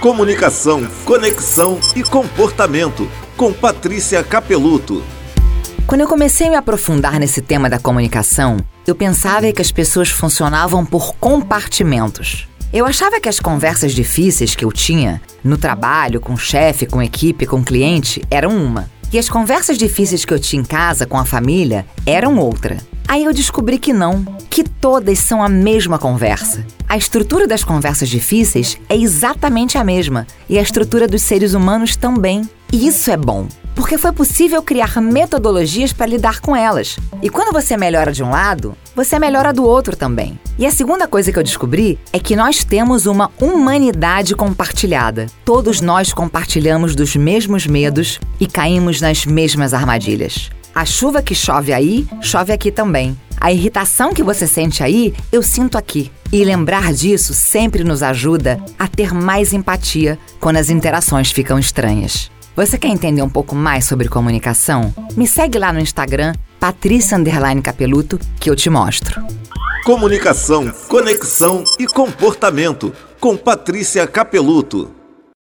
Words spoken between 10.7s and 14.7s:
por compartimentos. Eu achava que as conversas difíceis que eu